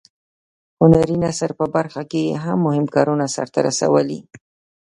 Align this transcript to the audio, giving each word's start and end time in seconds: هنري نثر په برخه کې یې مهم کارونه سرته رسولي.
هنري 0.79 1.15
نثر 1.25 1.51
په 1.59 1.65
برخه 1.75 2.01
کې 2.11 2.19
یې 2.27 2.37
مهم 2.65 2.85
کارونه 2.95 3.25
سرته 3.35 3.59
رسولي. 3.67 4.19